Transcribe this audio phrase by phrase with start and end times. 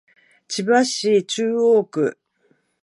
[0.47, 2.17] 千葉市中央区